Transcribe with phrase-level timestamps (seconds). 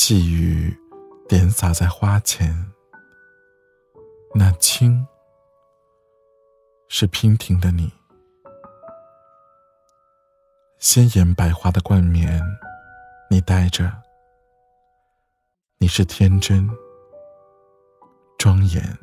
[0.00, 0.78] 细雨
[1.28, 2.54] 点洒在花前，
[4.32, 5.04] 那青
[6.88, 7.92] 是娉婷的你。
[10.78, 12.40] 鲜艳百花的冠冕，
[13.28, 13.92] 你戴着。
[15.78, 16.70] 你是天真
[18.38, 18.96] 庄严，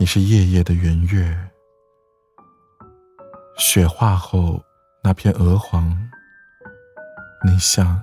[0.00, 1.50] 你是夜夜的圆月。
[3.58, 4.58] 雪化后
[5.04, 5.94] 那片鹅黄，
[7.44, 8.02] 你像。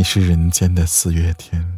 [0.00, 1.69] 你是人间的四月天。